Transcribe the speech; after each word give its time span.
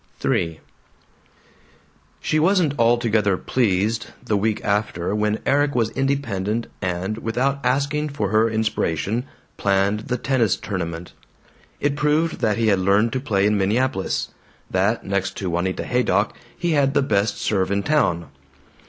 III 0.25 0.59
She 2.21 2.39
wasn't 2.39 2.73
altogether 2.79 3.37
pleased, 3.37 4.07
the 4.25 4.35
week 4.35 4.59
after, 4.65 5.13
when 5.13 5.37
Erik 5.45 5.75
was 5.75 5.91
independent 5.91 6.65
and, 6.81 7.19
without 7.19 7.59
asking 7.63 8.09
for 8.09 8.29
her 8.29 8.49
inspiration, 8.49 9.25
planned 9.57 10.07
the 10.07 10.17
tennis 10.17 10.55
tournament. 10.55 11.13
It 11.79 11.95
proved 11.95 12.39
that 12.39 12.57
he 12.57 12.69
had 12.69 12.79
learned 12.79 13.13
to 13.13 13.19
play 13.19 13.45
in 13.45 13.59
Minneapolis; 13.59 14.29
that, 14.71 15.05
next 15.05 15.37
to 15.37 15.51
Juanita 15.51 15.83
Haydock, 15.85 16.35
he 16.57 16.71
had 16.71 16.95
the 16.95 17.03
best 17.03 17.37
serve 17.39 17.69
in 17.69 17.83
town. 17.83 18.25